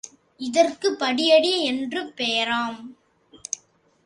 இதற்குப் 0.37 1.01
படியடி 1.03 1.59
என்று 1.59 2.03
பெயராம். 2.17 2.79